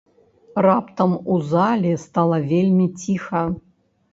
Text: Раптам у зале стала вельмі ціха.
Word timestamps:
Раптам 0.65 1.11
у 1.35 1.37
зале 1.51 1.93
стала 2.05 2.37
вельмі 2.53 2.89
ціха. 3.05 3.45